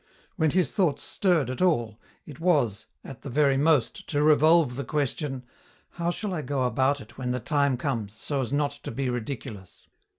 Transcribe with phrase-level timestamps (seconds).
[0.35, 4.83] When his thoughts stirred at all it was, at the very most, to revolve the
[4.83, 5.43] question,
[5.91, 9.11] "How shall I go about it, when the time comes, so as not to be
[9.11, 9.85] ridiculous?"